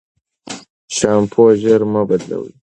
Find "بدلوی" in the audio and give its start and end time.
2.09-2.53